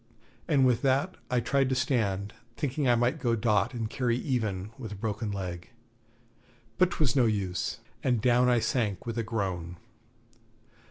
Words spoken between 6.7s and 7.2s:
But 'twas